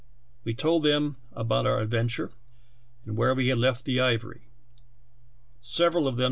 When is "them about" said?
0.81-1.67